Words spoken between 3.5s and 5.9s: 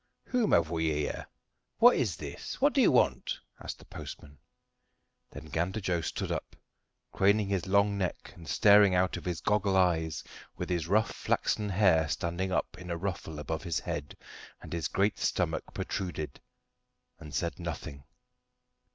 asked the postman. Then Gander